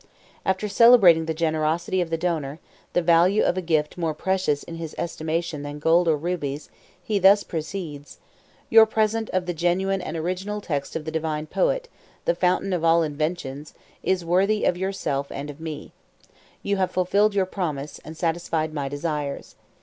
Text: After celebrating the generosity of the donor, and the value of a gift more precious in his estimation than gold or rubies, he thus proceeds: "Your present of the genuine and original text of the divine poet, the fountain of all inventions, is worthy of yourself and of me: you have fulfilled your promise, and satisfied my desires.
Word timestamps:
After 0.47 0.67
celebrating 0.67 1.27
the 1.27 1.33
generosity 1.35 2.01
of 2.01 2.09
the 2.09 2.17
donor, 2.17 2.53
and 2.53 2.59
the 2.93 3.03
value 3.03 3.43
of 3.43 3.55
a 3.55 3.61
gift 3.61 3.99
more 3.99 4.15
precious 4.15 4.63
in 4.63 4.77
his 4.77 4.95
estimation 4.97 5.61
than 5.61 5.77
gold 5.77 6.07
or 6.07 6.17
rubies, 6.17 6.71
he 7.03 7.19
thus 7.19 7.43
proceeds: 7.43 8.17
"Your 8.71 8.87
present 8.87 9.29
of 9.29 9.45
the 9.45 9.53
genuine 9.53 10.01
and 10.01 10.17
original 10.17 10.59
text 10.59 10.95
of 10.95 11.05
the 11.05 11.11
divine 11.11 11.45
poet, 11.45 11.87
the 12.25 12.33
fountain 12.33 12.73
of 12.73 12.83
all 12.83 13.03
inventions, 13.03 13.75
is 14.01 14.25
worthy 14.25 14.65
of 14.65 14.75
yourself 14.75 15.31
and 15.31 15.51
of 15.51 15.59
me: 15.61 15.91
you 16.63 16.77
have 16.77 16.89
fulfilled 16.89 17.35
your 17.35 17.45
promise, 17.45 17.99
and 18.03 18.17
satisfied 18.17 18.73
my 18.73 18.89
desires. 18.89 19.53